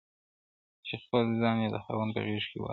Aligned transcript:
چي 0.85 0.95
خپل 1.03 1.23
ځان 1.41 1.57
یې 1.63 1.69
د 1.73 1.77
خاوند 1.83 2.11
په 2.15 2.21
غېږ 2.25 2.43
کي 2.51 2.57
ورکړ- 2.59 2.69